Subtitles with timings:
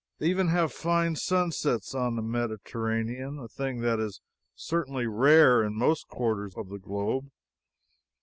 [0.17, 4.19] They even have fine sunsets on the Mediterranean a thing that is
[4.55, 7.29] certainly rare in most quarters of the globe.